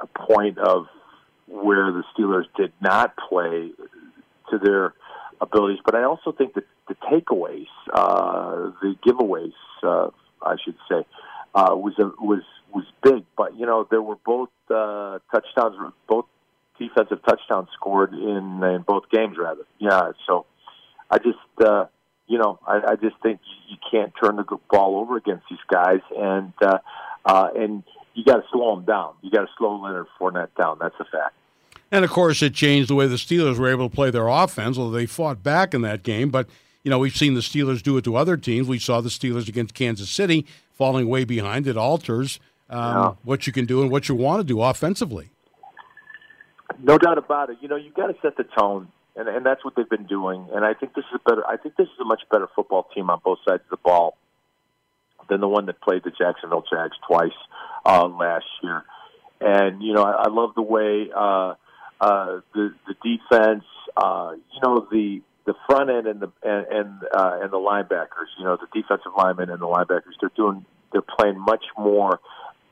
[0.00, 0.86] a point of
[1.46, 3.70] where the Steelers did not play
[4.50, 4.94] to their
[5.40, 5.78] abilities.
[5.84, 9.52] But I also think that the takeaways, uh, the giveaways,
[9.82, 10.10] uh,
[10.42, 11.06] I should say,
[11.54, 13.24] uh, was a, was was big.
[13.36, 16.26] But you know, there were both uh, touchdowns, both
[16.78, 19.36] defensive touchdowns scored in in both games.
[19.38, 20.12] Rather, yeah.
[20.26, 20.46] So
[21.10, 21.38] I just.
[21.62, 21.86] Uh,
[22.28, 26.00] you know, I, I just think you can't turn the ball over against these guys,
[26.14, 26.78] and uh,
[27.24, 27.82] uh, and
[28.14, 29.14] you got to slow them down.
[29.22, 30.78] You got to slow Leonard Fournette down.
[30.80, 31.34] That's a fact.
[31.90, 34.76] And of course, it changed the way the Steelers were able to play their offense.
[34.76, 36.48] Although they fought back in that game, but
[36.84, 38.68] you know we've seen the Steelers do it to other teams.
[38.68, 41.66] We saw the Steelers against Kansas City falling way behind.
[41.66, 42.38] It alters
[42.70, 43.14] um, yeah.
[43.24, 45.30] what you can do and what you want to do offensively.
[46.82, 47.58] No doubt about it.
[47.60, 50.48] You know, you got to set the tone, and and that's what they've been doing.
[50.52, 51.46] And I think this is a better.
[51.46, 54.16] I think this is a much better football team on both sides of the ball
[55.28, 57.32] than the one that played the Jacksonville Jags twice
[57.84, 58.84] uh, last year.
[59.40, 61.54] And you know, I, I love the way uh,
[62.00, 63.64] uh, the the defense,
[63.96, 68.28] uh, you know, the the front end and the and and, uh, and the linebackers,
[68.38, 72.20] you know, the defensive linemen and the linebackers, they're doing they're playing much more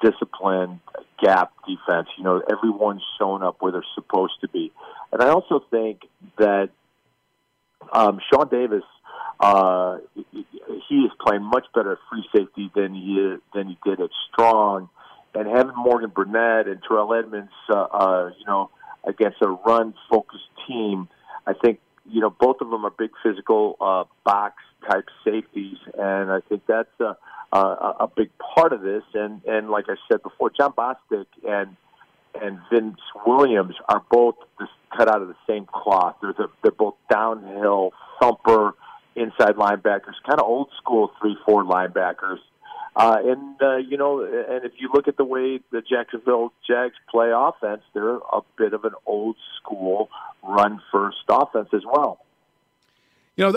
[0.03, 0.81] disciplined
[1.23, 2.09] gap defense.
[2.19, 4.73] You know, everyone's showing up where they're supposed to be,
[5.13, 6.03] and I also think
[6.39, 6.71] that
[7.93, 8.85] um, Sean Davis
[9.41, 9.99] uh,
[10.89, 14.89] he is playing much better at free safety than he than he did at strong.
[15.35, 18.71] And having Morgan Burnett and Terrell Edmunds, uh, uh, you know,
[19.05, 21.09] against a run-focused team,
[21.47, 24.55] I think you know both of them are big physical uh, box
[24.89, 27.17] type safeties, and I think that's a,
[27.53, 27.59] a,
[28.01, 29.03] a big part of this.
[29.15, 31.77] And and like I said before, Jon Bostic and
[32.41, 34.37] and Vince Williams are both
[34.97, 36.17] cut out of the same cloth.
[36.21, 38.75] They're the, they're both downhill thumper
[39.15, 42.39] inside linebackers, kind of old school three four linebackers.
[42.95, 46.95] Uh, and uh, you know, and if you look at the way the Jacksonville Jags
[47.11, 50.09] play offense, they're a bit of an old school
[50.43, 52.25] run first offense as well.
[53.37, 53.53] You know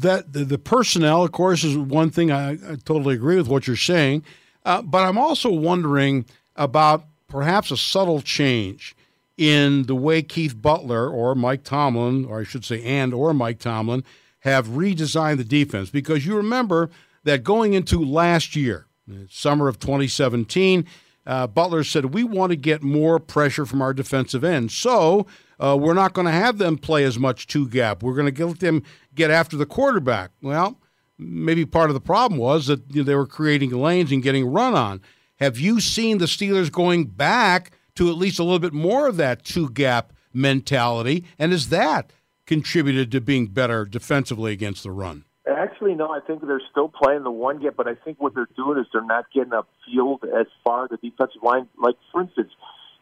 [0.00, 2.30] that, the, the, personnel, of course, is one thing.
[2.30, 4.24] I, I totally agree with what you're saying,
[4.64, 6.24] uh, but I'm also wondering
[6.56, 8.96] about perhaps a subtle change
[9.36, 13.58] in the way Keith Butler or Mike Tomlin, or I should say, and or Mike
[13.58, 14.04] Tomlin
[14.40, 16.90] have redesigned the defense because you remember
[17.24, 18.86] that going into last year,
[19.28, 20.86] summer of 2017,
[21.26, 24.72] uh, Butler said, We want to get more pressure from our defensive end.
[24.72, 25.26] So
[25.58, 28.02] uh, we're not going to have them play as much two gap.
[28.02, 28.82] We're going to let them
[29.14, 30.30] get after the quarterback.
[30.42, 30.80] Well,
[31.18, 34.46] maybe part of the problem was that you know, they were creating lanes and getting
[34.46, 35.00] run on.
[35.36, 39.16] Have you seen the Steelers going back to at least a little bit more of
[39.16, 41.24] that two gap mentality?
[41.38, 42.12] And has that
[42.46, 45.24] contributed to being better defensively against the run?
[45.46, 46.10] Actually, no.
[46.10, 48.86] I think they're still playing the one gap, but I think what they're doing is
[48.92, 51.68] they're not getting up field as far the defensive line.
[51.78, 52.50] Like for instance,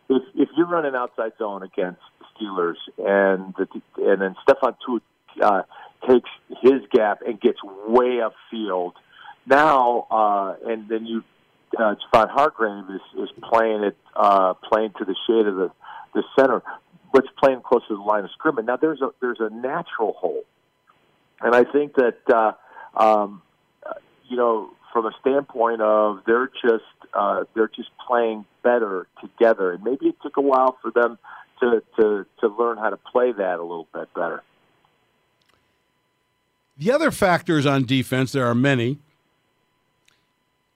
[0.09, 3.67] if if you're running outside zone against the Steelers and the,
[3.99, 5.03] and then Stephon Tuitt
[5.41, 5.63] uh,
[6.09, 6.31] takes
[6.63, 8.95] his gap and gets way upfield,
[9.47, 11.23] now uh, and then you
[11.79, 15.71] uh, Javon Hargrave is is playing it uh, playing to the shade of the
[16.15, 16.63] the center
[17.13, 18.67] what's playing close to the line of scrimmage.
[18.67, 20.43] Now there's a there's a natural hole,
[21.43, 22.53] and I think that uh,
[22.99, 23.43] um,
[24.29, 29.83] you know from a standpoint of they're just uh, they're just playing better together, and
[29.83, 31.19] maybe it took a while for them
[31.61, 34.43] to to to learn how to play that a little bit better.
[36.77, 38.99] The other factors on defense, there are many.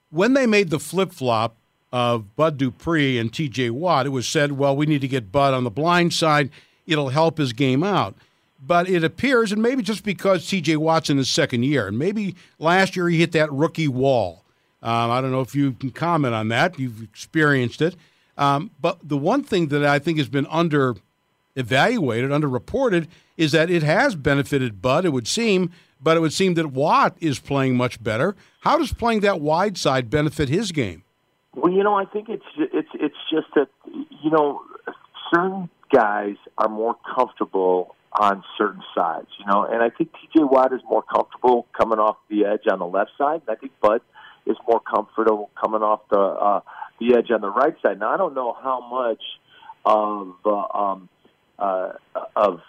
[0.09, 1.57] When they made the flip flop
[1.91, 5.53] of Bud Dupree and TJ Watt, it was said, well, we need to get Bud
[5.53, 6.49] on the blind side.
[6.85, 8.15] It'll help his game out.
[8.59, 12.35] But it appears, and maybe just because TJ Watt's in his second year, and maybe
[12.57, 14.43] last year he hit that rookie wall.
[14.81, 16.79] Um, I don't know if you can comment on that.
[16.79, 17.95] You've experienced it.
[18.37, 20.95] Um, but the one thing that I think has been under
[21.55, 26.33] evaluated, under reported, is that it has benefited Bud, it would seem, but it would
[26.33, 28.35] seem that Watt is playing much better.
[28.61, 31.03] How does playing that wide side benefit his game?
[31.55, 34.61] Well, you know, I think it's it's it's just that you know
[35.33, 40.43] certain guys are more comfortable on certain sides, you know, and I think T.J.
[40.43, 43.41] Watt is more comfortable coming off the edge on the left side.
[43.47, 44.01] And I think Bud
[44.47, 46.61] is more comfortable coming off the uh,
[46.99, 47.99] the edge on the right side.
[47.99, 49.21] Now I don't know how much
[49.85, 51.09] of uh, um,
[51.59, 51.93] uh,
[52.35, 52.61] of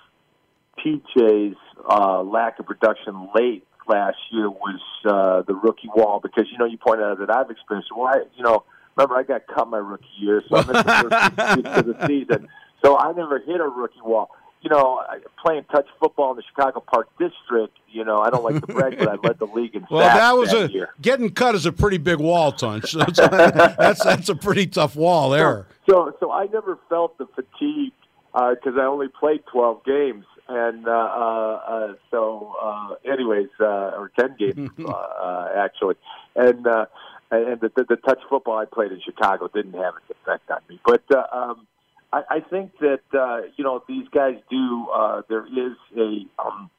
[0.84, 1.56] TJ's
[1.88, 6.66] uh, lack of production late last year was uh, the rookie wall because you know
[6.66, 7.90] you pointed out that I've experienced.
[7.96, 8.64] Well, I, you know,
[8.96, 11.96] remember I got cut my rookie year, so I missed the first weeks of the
[12.06, 12.48] season,
[12.84, 14.30] so I never hit a rookie wall.
[14.60, 15.02] You know,
[15.44, 17.76] playing touch football in the Chicago Park District.
[17.90, 20.32] You know, I don't like to brag, but I led the league in well, that
[20.36, 20.88] was that a year.
[21.00, 22.92] getting cut is a pretty big wall, Tunch.
[22.92, 25.66] that's, that's that's a pretty tough wall there.
[25.88, 27.92] So, so, so I never felt the fatigue
[28.32, 33.92] because uh, I only played twelve games and uh, uh, uh, so, uh, anyways, uh,
[33.96, 35.94] or ten games uh, uh, actually,
[36.34, 36.86] and uh,
[37.30, 40.60] and the, the, the touch football I played in Chicago didn't have its effect on
[40.68, 40.80] me.
[40.84, 41.66] But uh, um,
[42.12, 44.88] I, I think that uh, you know these guys do.
[44.94, 46.70] Uh, there is a, um,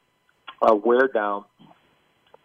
[0.61, 1.45] a wear down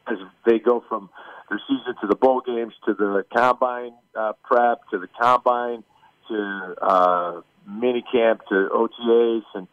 [0.07, 1.09] as they go from
[1.49, 5.83] their season to the bowl games to the combine uh, prep to the combine
[6.29, 9.67] to uh, mini camp to OTAs and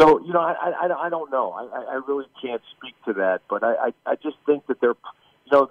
[0.00, 1.52] so you know, I I, I don't know.
[1.52, 4.94] I, I really can't speak to that, but I, I I just think that they're,
[5.44, 5.68] you know,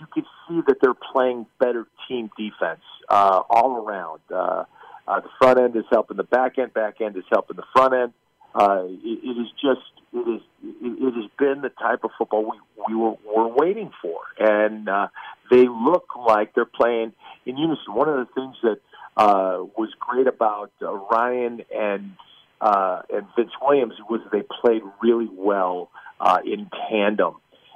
[0.00, 4.20] you can see that they're playing better team defense uh, all around.
[4.34, 4.64] Uh,
[5.06, 6.74] uh, the front end is helping the back end.
[6.74, 8.12] Back end is helping the front end.
[8.54, 9.80] Uh, it, it is just
[10.12, 13.90] it is it, it has been the type of football we we were, were waiting
[14.00, 15.08] for, and uh,
[15.50, 17.12] they look like they're playing
[17.44, 17.94] in unison.
[17.94, 18.80] One of the things that
[19.16, 22.16] uh, was great about uh, Ryan and
[22.60, 25.90] uh, and Vince Williams was they played really well
[26.20, 27.34] uh, in tandem.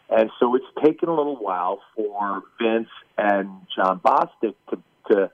[0.08, 5.30] And so it's taken a little while for Vince and Jon Bostic to, to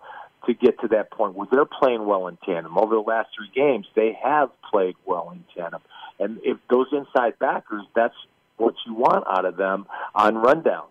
[0.47, 2.79] to get to that point where they're playing well in tandem.
[2.79, 5.83] Over the last three games, they have played well in tandem.
[6.19, 8.15] And if those inside backers, that's
[8.57, 10.89] what you want out of them on rundowns.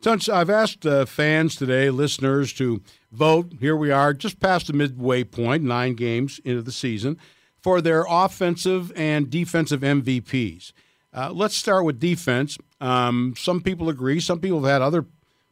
[0.00, 3.54] Since I've asked uh, fans today, listeners, to vote.
[3.58, 7.18] Here we are, just past the midway point, nine games into the season,
[7.60, 10.72] for their offensive and defensive MVPs.
[11.12, 12.58] Uh, let's start with defense.
[12.80, 14.20] Um, some people agree.
[14.20, 15.04] Some people have had other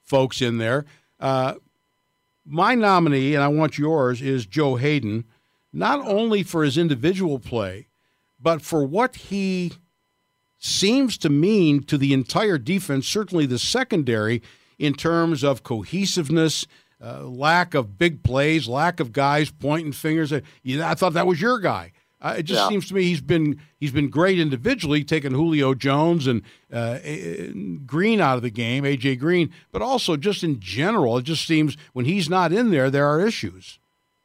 [0.05, 0.85] folks in there.
[1.19, 1.55] Uh,
[2.47, 5.25] my nominee, and I want yours, is Joe Haden,
[5.73, 7.89] not only for his individual play,
[8.41, 9.73] but for what he
[10.59, 14.43] seems to mean to the entire defense, certainly the secondary,
[14.79, 16.67] in terms of cohesiveness,
[17.03, 20.33] uh, lack of big plays, lack of guys pointing fingers.
[20.33, 21.93] At, I thought that was your guy.
[22.21, 22.69] Uh, it just yeah.
[22.69, 26.43] seems to me he's been he's been great individually, taking Julio Jones and
[26.73, 26.99] uh,
[27.85, 31.77] Green out of the game, AJ Green, but also just in general, it just seems
[31.93, 33.79] when he's not in there, there are issues.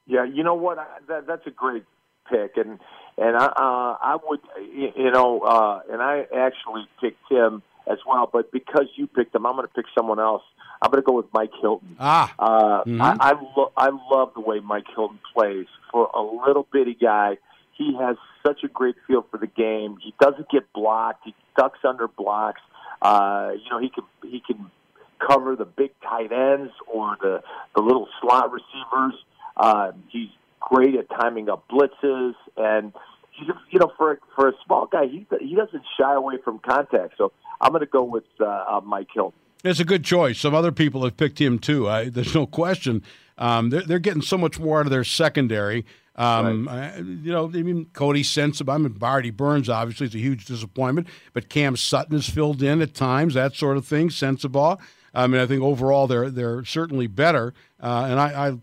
[0.07, 0.79] Yeah, you know what?
[0.79, 1.83] I, that, that's a great
[2.29, 2.79] pick, and
[3.17, 7.61] and I, uh, I would, you know, uh, and I actually picked him
[7.91, 8.29] as well.
[8.31, 10.43] But because you picked him, I'm going to pick someone else.
[10.81, 11.95] I'm going to go with Mike Hilton.
[11.99, 13.01] Ah, uh, mm-hmm.
[13.01, 17.37] I I, lo- I love the way Mike Hilton plays for a little bitty guy.
[17.81, 18.15] He has
[18.45, 19.97] such a great feel for the game.
[19.99, 21.23] He doesn't get blocked.
[21.25, 22.61] He ducks under blocks.
[23.01, 24.69] Uh, you know, he can he can
[25.19, 27.41] cover the big tight ends or the
[27.75, 29.15] the little slot receivers.
[29.57, 30.29] Uh, he's
[30.59, 32.93] great at timing up blitzes, and
[33.31, 37.15] he's you know for for a small guy, he he doesn't shy away from contact.
[37.17, 39.39] So I'm going to go with uh, uh, Mike Hilton.
[39.63, 40.39] It's a good choice.
[40.39, 41.89] Some other people have picked him too.
[41.89, 43.03] I, there's no question.
[43.41, 45.83] Um, they're, they're getting so much more out of their secondary.
[46.15, 46.93] Um, right.
[46.93, 50.45] I, you know, I mean, Coty Sensabaugh, I mean, Artie Burns obviously is a huge
[50.45, 54.09] disappointment, but Cam Sutton is filled in at times, that sort of thing.
[54.09, 54.79] Sensabaugh.
[55.13, 58.57] I mean, I think overall they're they're certainly better, uh, and I, I,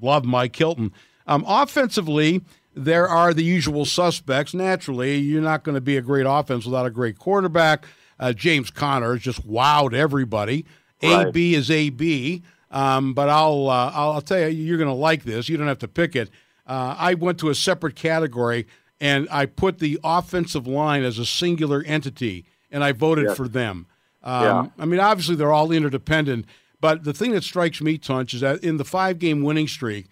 [0.00, 0.92] love Mike Hilton.
[1.26, 2.42] Um, offensively,
[2.74, 4.52] there are the usual suspects.
[4.52, 7.86] Naturally, you're not going to be a great offense without a great quarterback.
[8.18, 10.66] Uh, James Conner has just wowed everybody.
[11.02, 11.28] Right.
[11.28, 12.42] AB is AB.
[12.72, 15.48] Um, but I'll, uh, I'll, I'll tell you, you're going to like this.
[15.48, 16.30] You don't have to pick it.
[16.66, 18.66] Uh, I went to a separate category
[19.00, 23.86] and I put the offensive line as a singular entity, and I voted for them.
[24.22, 24.66] Um, yeah.
[24.78, 26.46] I mean, obviously they're all interdependent,
[26.80, 30.06] but the thing that strikes me, Tunch, is that in the five-game winning streak,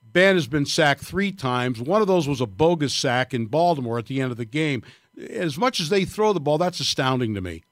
[0.00, 1.80] Ben has been sacked three times.
[1.80, 4.82] One of those was a bogus sack in Baltimore at the end of the game
[5.18, 7.64] as much as they throw the ball, that's astounding to me.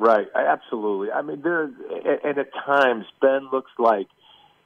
[0.00, 1.12] Right, absolutely.
[1.12, 1.64] I mean, there
[2.24, 4.06] and at times Ben looks like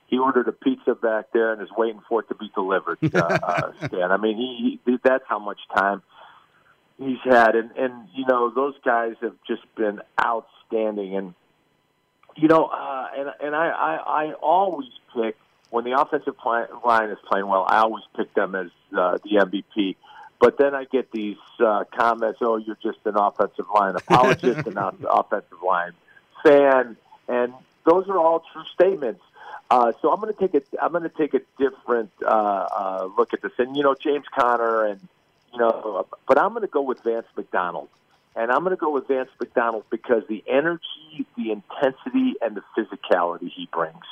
[0.07, 2.99] he ordered a pizza back there and is waiting for it to be delivered.
[3.13, 6.03] Uh, uh, Stan, I mean, he, he that's how much time
[6.99, 11.35] he's had, and and you know those guys have just been outstanding, and
[12.37, 15.37] you know, uh, and and I, I I always pick
[15.71, 17.65] when the offensive line is playing well.
[17.69, 19.97] I always pick them as uh, the MVP
[20.41, 24.75] but then I get these uh, comments, "Oh, you're just an offensive line apologist and
[24.75, 25.93] not an offensive line
[26.43, 26.97] fan,"
[27.29, 27.53] and
[27.85, 29.23] those are all true statements.
[29.71, 33.09] Uh, so I'm going to take a I'm going to take a different uh, uh,
[33.17, 35.01] look at this, and you know James Conner, and
[35.53, 37.89] you know, but I'm going to go with Vance McDonald,
[38.37, 42.63] and I'm going to go with Vance McDonald because the energy, the intensity, and the
[42.77, 44.05] physicality he brings.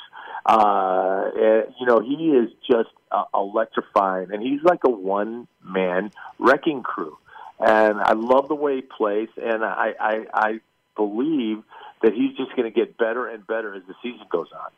[0.44, 1.30] Uh,
[1.78, 7.16] you know, he is just uh, electrifying, and he's like a one man wrecking crew.
[7.60, 10.60] And I love the way he plays, and I I, I
[10.96, 11.62] believe
[12.02, 14.70] that he's just going to get better and better as the season goes on.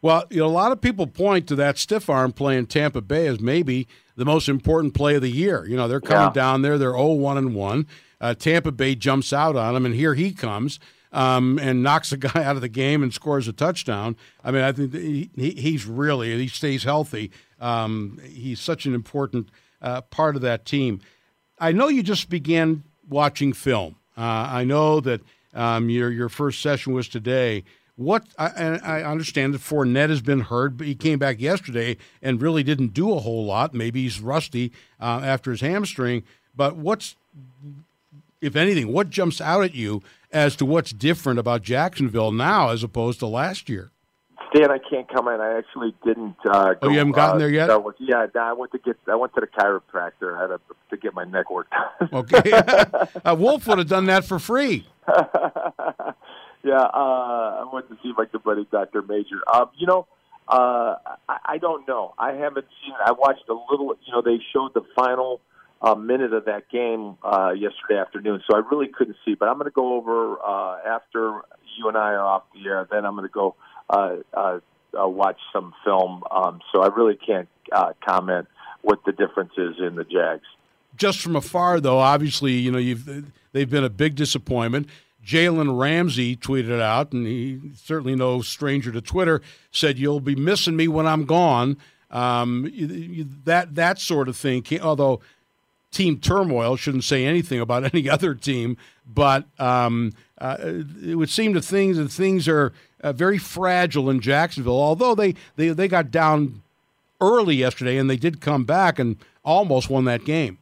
[0.00, 3.00] Well, you know, a lot of people point to that stiff arm play in Tampa
[3.00, 5.66] Bay as maybe the most important play of the year.
[5.66, 6.42] You know, they're coming yeah.
[6.42, 7.86] down there, they're 0 1 and 1.
[8.20, 10.78] Uh, Tampa Bay jumps out on them, and here he comes
[11.14, 14.16] um, and knocks a guy out of the game and scores a touchdown.
[14.42, 17.30] I mean, I think he, he's really, he stays healthy.
[17.60, 19.48] Um, he's such an important
[19.80, 21.00] uh, part of that team.
[21.58, 23.96] I know you just began watching film.
[24.18, 25.22] Uh, I know that
[25.54, 27.64] um, your, your first session was today.
[27.96, 32.42] What I, I understand that Fournette has been hurt, but he came back yesterday and
[32.42, 33.72] really didn't do a whole lot.
[33.72, 36.24] Maybe he's rusty uh, after his hamstring.
[36.56, 37.14] But what's,
[38.40, 40.02] if anything, what jumps out at you
[40.34, 43.92] as to what's different about Jacksonville now as opposed to last year?
[44.54, 45.40] Dan, I can't comment.
[45.40, 46.36] I actually didn't.
[46.48, 47.68] Uh, go, oh, you haven't gotten uh, there yet?
[47.82, 48.96] Was, yeah, I went to get.
[49.08, 50.36] I went to the chiropractor.
[50.36, 50.60] I had to,
[50.90, 51.72] to get my neck worked.
[51.72, 52.08] On.
[52.12, 52.52] Okay,
[53.24, 54.86] uh, Wolf would have done that for free.
[55.08, 59.40] yeah, uh, I went to see my good buddy Doctor Major.
[59.52, 60.06] Um, you know,
[60.48, 60.96] uh,
[61.28, 62.14] I, I don't know.
[62.16, 62.94] I haven't seen.
[63.04, 63.96] I watched a little.
[64.06, 65.40] You know, they showed the final
[65.84, 69.34] uh, minute of that game uh, yesterday afternoon, so I really couldn't see.
[69.34, 71.42] But I'm going to go over uh, after
[71.76, 72.88] you and I are off the air.
[72.90, 73.54] Then I'm going to go
[73.90, 74.60] uh, uh,
[74.98, 76.22] uh, watch some film.
[76.30, 78.48] Um, so I really can't uh, comment
[78.80, 80.46] what the difference is in the Jags.
[80.96, 84.88] Just from afar, though, obviously, you know, you've they've been a big disappointment.
[85.22, 90.76] Jalen Ramsey tweeted out, and he certainly no stranger to Twitter, said, "You'll be missing
[90.76, 91.76] me when I'm gone."
[92.10, 92.70] Um,
[93.44, 94.64] that that sort of thing.
[94.80, 95.20] Although
[95.94, 98.76] team turmoil shouldn't say anything about any other team,
[99.06, 100.56] but um, uh,
[101.02, 104.80] it would seem to things that things are uh, very fragile in Jacksonville.
[104.80, 106.62] Although they, they they got down
[107.20, 110.58] early yesterday, and they did come back and almost won that game.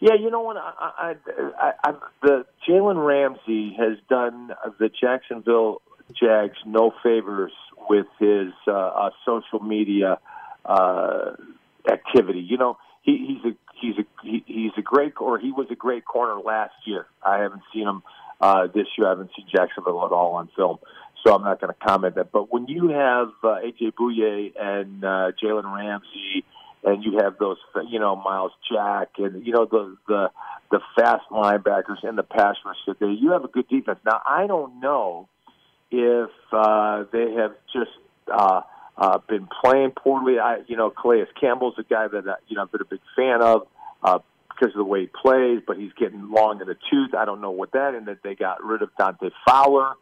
[0.00, 0.56] Yeah, you know what?
[0.56, 1.14] I,
[1.60, 1.92] I, I,
[2.22, 5.82] the Jalen Ramsey has done the Jacksonville
[6.18, 7.52] Jags no favors
[7.88, 10.18] with his uh, uh, social media
[10.64, 11.32] uh,
[11.90, 12.40] activity.
[12.40, 15.74] You know, he, he's a he's a he, he's a great or he was a
[15.74, 17.06] great corner last year.
[17.24, 18.02] I haven't seen him
[18.40, 19.06] uh, this year.
[19.06, 20.78] I haven't seen Jacksonville at all on film,
[21.24, 22.32] so I'm not going to comment that.
[22.32, 26.44] But when you have uh, AJ Bouye and uh, Jalen Ramsey
[26.82, 27.58] and you have those,
[27.88, 30.30] you know, Myles Jack, and you know the the
[30.70, 33.10] the fast linebackers and the pass rush there.
[33.10, 33.98] You have a good defense.
[34.04, 35.28] Now I don't know
[35.90, 37.90] if uh, they have just
[38.32, 38.62] uh,
[39.00, 40.38] uh, been playing poorly.
[40.38, 43.00] I, you know, Calais Campbell's a guy that uh, you know I've been a big
[43.16, 43.66] fan of.
[44.02, 47.14] Uh, because of the way he plays, but he's getting long in the tooth.
[47.14, 49.94] I don't know what that, and that they got rid of Dante Fowler.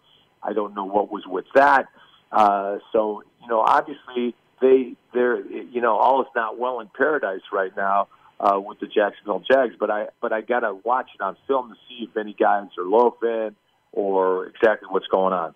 [0.42, 1.86] I don't know what was with that.
[2.32, 7.42] Uh, so you know, obviously they they're you know all is not well in paradise
[7.52, 8.08] right now
[8.40, 9.74] uh, with the Jacksonville Jags.
[9.78, 12.68] But I but I got to watch it on film to see if any guys
[12.78, 13.54] are loafing
[13.92, 15.54] or exactly what's going on.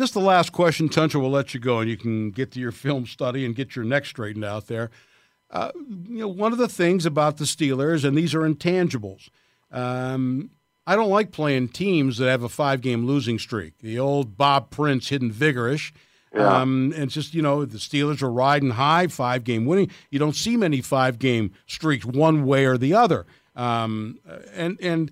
[0.00, 1.20] Just the last question, Tuncha.
[1.20, 3.84] We'll let you go, and you can get to your film study and get your
[3.84, 4.90] neck straightened out there.
[5.50, 5.72] Uh,
[6.08, 9.28] you know, one of the things about the Steelers, and these are intangibles.
[9.70, 10.52] Um,
[10.86, 13.80] I don't like playing teams that have a five-game losing streak.
[13.80, 15.92] The old Bob Prince hidden vigorish
[16.34, 16.60] yeah.
[16.60, 19.90] Um, and just, you know, the Steelers are riding high, five game winning.
[20.08, 23.26] You don't see many five game streaks one way or the other.
[23.54, 24.18] Um,
[24.54, 25.10] and, and,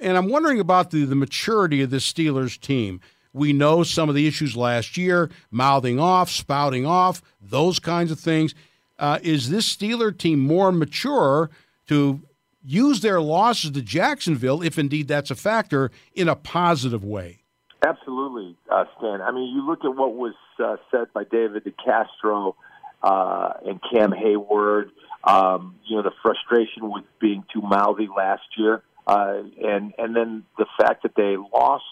[0.00, 3.00] and I'm wondering about the, the maturity of this Steelers team.
[3.32, 8.20] We know some of the issues last year, mouthing off, spouting off, those kinds of
[8.20, 8.54] things.
[8.98, 11.50] Uh, is this Steeler team more mature
[11.88, 12.20] to
[12.64, 17.40] use their losses to Jacksonville, if indeed that's a factor, in a positive way?
[17.84, 19.20] Absolutely, uh, Stan.
[19.20, 22.54] I mean, you look at what was uh, said by David DeCastro
[23.02, 24.90] uh, and Cam Heyward.
[25.24, 30.44] Um, you know, the frustration with being too mouthy last year, uh, and and then
[30.58, 31.84] the fact that they lost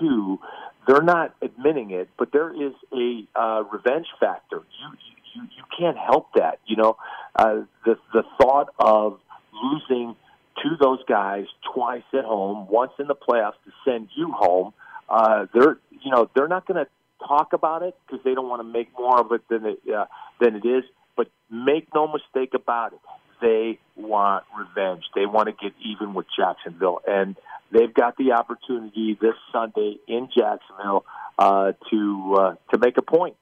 [0.00, 0.38] two.
[0.86, 4.56] They're not admitting it, but there is a uh, revenge factor.
[4.56, 4.96] You,
[5.34, 6.60] you you can't help that.
[6.66, 6.96] You know,
[7.36, 9.18] uh, the the thought of
[9.52, 10.16] losing
[10.62, 14.72] to those guys twice at home, once in the playoffs to send you home
[15.08, 16.90] uh, they're you know they're not going to
[17.26, 20.06] talk about it because they don't want to make more of it than it uh,
[20.40, 20.84] than it is.
[21.16, 22.98] But make no mistake about it,
[23.40, 25.04] they want revenge.
[25.14, 27.36] They want to get even with Jacksonville, and
[27.74, 31.04] they've got the opportunity this Sunday in Jacksonville
[31.38, 33.36] uh, to uh, to make a point.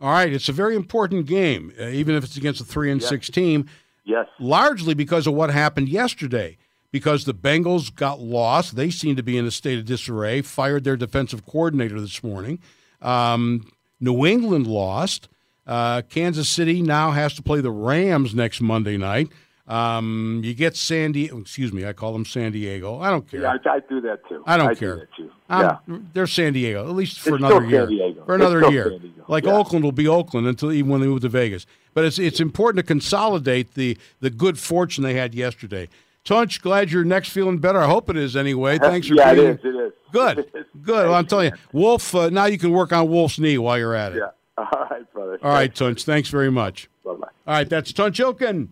[0.00, 3.00] All right, it's a very important game, uh, even if it's against a three and
[3.00, 3.08] Yes.
[3.08, 3.68] six team.
[4.04, 4.26] Yes.
[4.40, 6.56] largely because of what happened yesterday.
[6.90, 10.40] Because the Bengals got lost, they seem to be in a state of disarray.
[10.40, 12.58] Fired their defensive coordinator this morning.
[13.02, 13.70] Um,
[14.00, 15.28] New England lost.
[15.66, 19.28] Uh, Kansas City now has to play the Rams next Monday night.
[19.68, 21.38] Um, you get San Diego.
[21.38, 23.00] Excuse me, I call them San Diego.
[23.00, 23.42] I don't care.
[23.42, 24.42] Yeah, I, I do that too.
[24.46, 25.08] I don't do care.
[25.16, 25.30] too.
[25.50, 25.98] Um, yeah.
[26.14, 27.86] They're San Diego, at least for It's another year.
[28.24, 28.98] For another year.
[29.28, 29.52] Like Yeah.
[29.56, 31.66] Oakland will be Oakland until even when they move to Vegas.
[31.92, 35.88] But it's it's important to consolidate the the good fortune they had yesterday.
[36.24, 37.78] Tunch, glad you're next feeling better.
[37.78, 38.78] I hope it is anyway.
[38.82, 39.64] Thanks for yeah, being it is.
[39.64, 39.92] It is.
[40.12, 40.38] good.
[40.38, 40.66] It is.
[40.82, 41.06] Good.
[41.08, 42.14] Well, I'm telling you, Wolf.
[42.14, 44.18] Uh, now you can work on Wolf's knee while you're at it.
[44.18, 44.64] Yeah.
[44.72, 45.38] All right, brother.
[45.42, 46.04] All right, Tunch.
[46.04, 46.88] Thanks very much.
[47.04, 47.28] Bye bye.
[47.46, 48.68] All right, that's Tunch Ilkin.